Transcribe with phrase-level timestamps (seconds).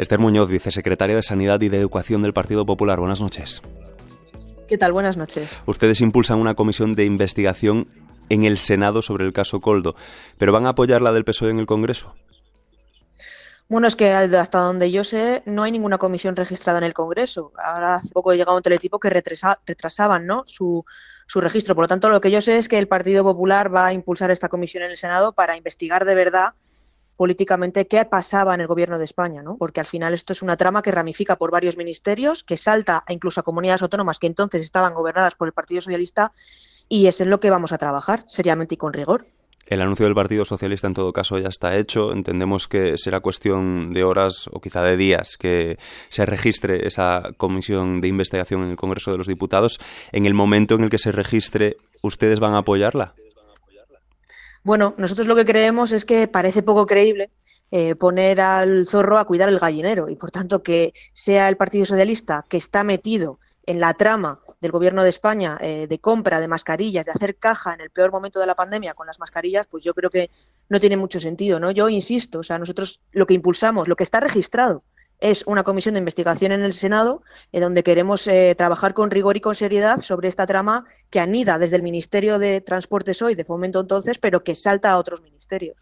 [0.00, 2.98] Esther Muñoz, vicesecretaria de Sanidad y de Educación del Partido Popular.
[2.98, 3.60] Buenas noches.
[4.66, 4.92] ¿Qué tal?
[4.92, 5.58] Buenas noches.
[5.66, 7.86] Ustedes impulsan una comisión de investigación
[8.30, 9.96] en el Senado sobre el caso Coldo,
[10.38, 12.14] pero ¿van a apoyar la del PSOE en el Congreso?
[13.68, 17.52] Bueno, es que hasta donde yo sé no hay ninguna comisión registrada en el Congreso.
[17.62, 20.44] Ahora hace poco he llegado un teletipo que retrasaban ¿no?
[20.46, 20.82] su,
[21.26, 21.74] su registro.
[21.74, 24.30] Por lo tanto, lo que yo sé es que el Partido Popular va a impulsar
[24.30, 26.54] esta comisión en el Senado para investigar de verdad
[27.20, 29.58] políticamente qué pasaba en el gobierno de España, ¿no?
[29.58, 33.40] Porque al final esto es una trama que ramifica por varios ministerios, que salta incluso
[33.40, 36.32] a comunidades autónomas que entonces estaban gobernadas por el Partido Socialista
[36.88, 39.26] y es en lo que vamos a trabajar seriamente y con rigor.
[39.66, 42.14] El anuncio del Partido Socialista en todo caso ya está hecho.
[42.14, 45.76] Entendemos que será cuestión de horas o quizá de días que
[46.08, 49.78] se registre esa comisión de investigación en el Congreso de los Diputados.
[50.12, 53.14] En el momento en el que se registre, ¿ustedes van a apoyarla?
[54.62, 57.30] Bueno, nosotros lo que creemos es que parece poco creíble
[57.70, 61.84] eh, poner al zorro a cuidar el gallinero y, por tanto, que sea el Partido
[61.86, 66.48] Socialista que está metido en la trama del Gobierno de España eh, de compra de
[66.48, 69.84] mascarillas, de hacer caja en el peor momento de la pandemia con las mascarillas, pues
[69.84, 70.30] yo creo que
[70.68, 71.70] no tiene mucho sentido, ¿no?
[71.70, 74.82] Yo insisto, o sea, nosotros lo que impulsamos, lo que está registrado
[75.20, 79.36] es una comisión de investigación en el Senado, en donde queremos eh, trabajar con rigor
[79.36, 83.44] y con seriedad sobre esta trama que anida desde el Ministerio de Transportes hoy, de
[83.44, 85.76] Fomento entonces, pero que salta a otros ministerios.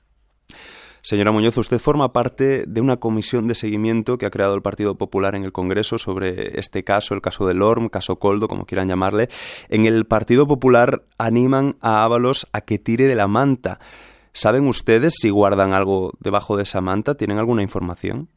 [1.01, 4.97] Señora Muñoz, usted forma parte de una comisión de seguimiento que ha creado el Partido
[4.97, 8.89] Popular en el Congreso sobre este caso, el caso del ORM, caso Coldo, como quieran
[8.89, 9.29] llamarle.
[9.69, 13.79] En el Partido Popular animan a Ábalos a que tire de la manta.
[14.33, 17.15] ¿Saben ustedes si guardan algo debajo de esa manta?
[17.15, 18.29] ¿Tienen alguna información?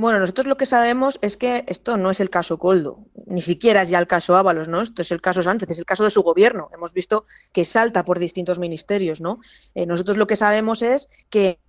[0.00, 3.82] Bueno, nosotros lo que sabemos es que esto no es el caso Coldo, ni siquiera
[3.82, 4.80] es ya el caso Ábalos, ¿no?
[4.80, 6.70] Esto es el caso Sánchez, es el caso de su gobierno.
[6.72, 9.40] Hemos visto que salta por distintos ministerios, ¿no?
[9.74, 11.60] Eh, nosotros lo que sabemos es que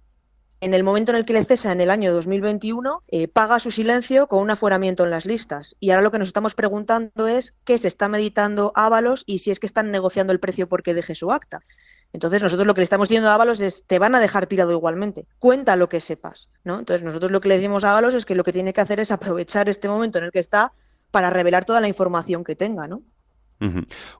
[0.61, 3.69] en el momento en el que le cesa en el año 2021, eh, paga su
[3.69, 5.75] silencio con un aforamiento en las listas.
[5.81, 9.51] Y ahora lo que nos estamos preguntando es qué se está meditando Ábalos y si
[9.51, 11.65] es que están negociando el precio porque deje su acta.
[12.13, 14.71] Entonces nosotros lo que le estamos diciendo a Ábalos es te van a dejar tirado
[14.71, 15.25] igualmente.
[15.39, 16.79] Cuenta lo que sepas, ¿no?
[16.79, 18.99] Entonces nosotros lo que le decimos a Ábalos es que lo que tiene que hacer
[18.99, 20.73] es aprovechar este momento en el que está
[21.11, 23.01] para revelar toda la información que tenga, ¿no?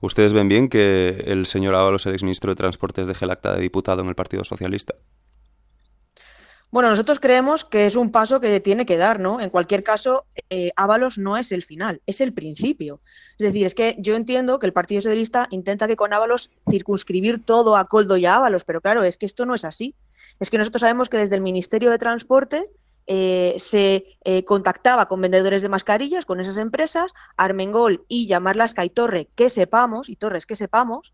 [0.00, 3.60] ¿Ustedes ven bien que el señor Ábalos, el exministro de Transportes, deje el acta de
[3.60, 4.94] diputado en el Partido Socialista?
[6.72, 9.42] Bueno, nosotros creemos que es un paso que tiene que dar, ¿no?
[9.42, 13.02] En cualquier caso, eh, Ábalos no es el final, es el principio.
[13.32, 17.44] Es decir, es que yo entiendo que el Partido Socialista intenta que con Ábalos circunscribir
[17.44, 19.94] todo a Coldo y a Ábalos, pero claro, es que esto no es así.
[20.40, 22.70] Es que nosotros sabemos que desde el Ministerio de Transporte
[23.06, 29.28] eh, se eh, contactaba con vendedores de mascarillas, con esas empresas, Armengol y llamarlas Caitorre,
[29.34, 31.12] que sepamos, y Torres, que sepamos,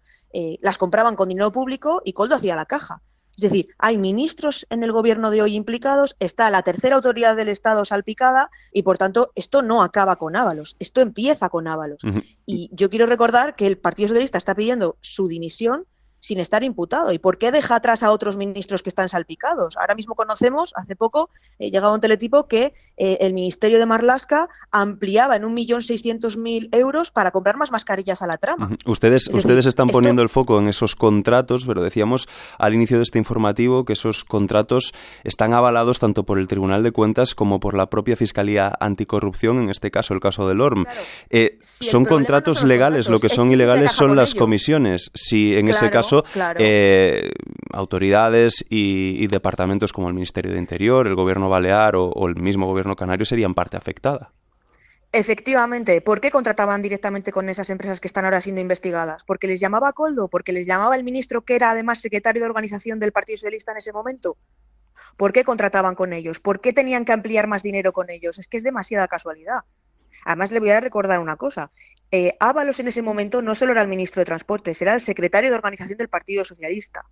[0.60, 3.02] las compraban con dinero público y Coldo hacía la caja.
[3.38, 7.48] Es decir, hay ministros en el gobierno de hoy implicados, está la tercera autoridad del
[7.48, 12.00] Estado salpicada y, por tanto, esto no acaba con Ábalos, esto empieza con Ábalos.
[12.46, 15.86] Y yo quiero recordar que el Partido Socialista está pidiendo su dimisión
[16.20, 17.12] sin estar imputado.
[17.12, 19.76] ¿Y por qué deja atrás a otros ministros que están salpicados?
[19.76, 24.48] Ahora mismo conocemos, hace poco, eh, llegaba un teletipo que eh, el Ministerio de Marlasca
[24.70, 28.70] ampliaba en un millón seiscientos mil euros para comprar más mascarillas a la trama.
[28.86, 32.28] Ustedes, ustedes están poniendo el foco en esos contratos, pero decíamos
[32.58, 34.92] al inicio de este informativo que esos contratos
[35.24, 39.70] están avalados tanto por el Tribunal de Cuentas como por la propia Fiscalía Anticorrupción, en
[39.70, 40.86] este caso el caso del ORM.
[41.30, 45.10] Eh, son contratos legales, lo que son ilegales son las comisiones.
[45.14, 46.07] Si en ese caso
[46.58, 47.30] eh,
[47.72, 52.96] autoridades y, departamentos como el Ministerio de Interior, el Gobierno Balear o, el mismo Gobierno
[52.96, 54.32] Canario serían parte afectada.
[55.10, 59.24] Efectivamente, ¿por qué contrataban directamente con esas empresas que están ahora siendo investigadas?
[59.24, 60.28] ¿Porque les llamaba Coldo?
[60.28, 63.78] ¿Porque les llamaba el ministro que era además secretario de organización del Partido Socialista en
[63.78, 64.36] ese momento?
[65.16, 66.40] ¿Por qué contrataban con ellos?
[66.40, 68.38] ¿Por qué tenían que ampliar más dinero con ellos?
[68.38, 69.60] Es que es demasiada casualidad.
[70.24, 71.70] Además, le voy a recordar una cosa.
[72.10, 75.50] Eh, Ábalos en ese momento no solo era el ministro de Transportes, era el secretario
[75.50, 77.04] de organización del Partido Socialista.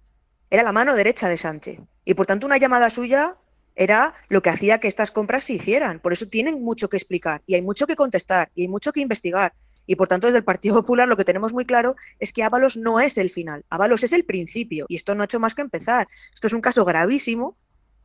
[0.48, 1.80] Era la mano derecha de Sánchez.
[2.04, 3.36] Y por tanto, una llamada suya
[3.74, 6.00] era lo que hacía que estas compras se hicieran.
[6.00, 9.00] Por eso tienen mucho que explicar y hay mucho que contestar y hay mucho que
[9.00, 9.52] investigar.
[9.86, 12.76] Y por tanto, desde el Partido Popular lo que tenemos muy claro es que Ábalos
[12.76, 15.62] no es el final, Ábalos es el principio y esto no ha hecho más que
[15.62, 16.08] empezar.
[16.34, 17.56] Esto es un caso gravísimo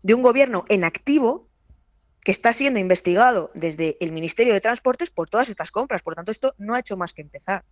[0.04, 1.48] de un gobierno en activo
[2.24, 6.04] que está siendo investigado desde el Ministerio de Transportes por todas estas compras.
[6.04, 7.64] Por tanto, esto no ha hecho más que empezar.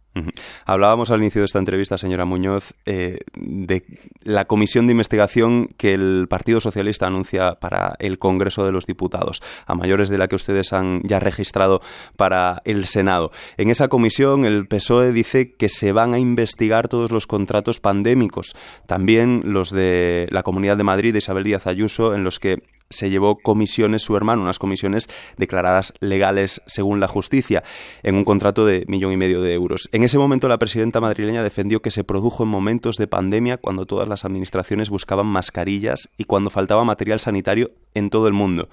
[0.66, 3.84] Hablábamos al inicio de esta entrevista, señora Muñoz, eh, de
[4.24, 9.42] la comisión de investigación que el Partido Socialista anuncia para el Congreso de los Diputados,
[9.68, 11.82] a mayores de la que ustedes han ya registrado
[12.18, 13.32] para el Senado.
[13.58, 18.56] En esa comisión, el PSOE dice que se van a investigar todos los contratos pandémicos,
[18.88, 22.58] también los de la Comunidad de Madrid de Isabel Díaz Ayuso, en los que
[22.90, 27.64] se llevó comisiones su hermano, unas comisiones declaradas legales según la justicia,
[28.04, 29.90] en un contrato de millón y medio de euros.
[29.92, 33.86] En ese momento la presidenta madrileña defendió que se produjo en momentos de pandemia cuando
[33.86, 38.70] todas las administraciones buscaban mascarillas y cuando faltaba material sanitario en todo el mundo.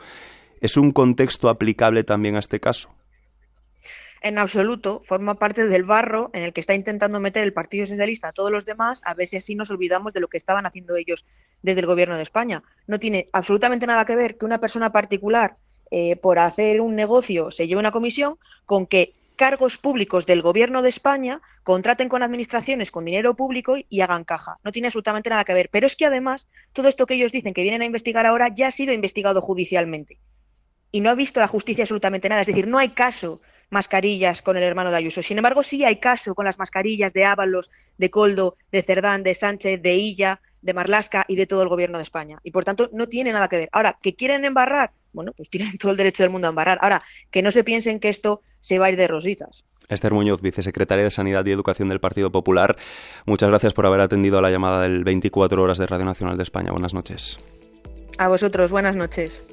[0.61, 2.91] ¿Es un contexto aplicable también a este caso?
[4.27, 8.29] en absoluto forma parte del barro en el que está intentando meter el Partido Socialista
[8.29, 10.97] a todos los demás, a ver si así nos olvidamos de lo que estaban haciendo
[10.97, 11.25] ellos
[11.67, 12.63] desde el Gobierno de España.
[12.87, 15.57] No tiene absolutamente nada que ver que una persona particular,
[15.91, 20.81] eh, por hacer un negocio, se lleve una comisión con que cargos públicos del Gobierno
[20.81, 24.59] de España contraten con administraciones con dinero público y hagan caja.
[24.63, 25.69] No tiene absolutamente nada que ver.
[25.73, 28.69] Pero es que además, todo esto que ellos dicen que vienen a investigar ahora ya
[28.69, 30.21] ha sido investigado judicialmente.
[30.93, 32.43] Y no ha visto la justicia absolutamente nada.
[32.43, 33.41] Es decir, no hay caso
[33.71, 35.21] mascarillas con el hermano de Ayuso.
[35.21, 39.35] Sin embargo, sí hay caso con las mascarillas de Ábalos, de Coldo, de Cerdán, de
[39.35, 42.39] Sánchez, de Illa, de Marlasca y de todo el gobierno de España.
[42.43, 43.69] Y por tanto, no tiene nada que ver.
[43.73, 44.93] Ahora, ¿que quieren embarrar?
[45.13, 46.79] Bueno, pues tienen todo el derecho del mundo a embarrar.
[46.81, 49.65] Ahora, que no se piensen que esto se va a ir de rositas.
[49.89, 52.77] Esther Muñoz, vicesecretaria de Sanidad y Educación del Partido Popular.
[53.25, 56.43] Muchas gracias por haber atendido a la llamada del 24 Horas de Radio Nacional de
[56.43, 56.73] España.
[56.73, 57.39] Buenas noches.
[58.19, 59.43] A vosotros, buenas noches.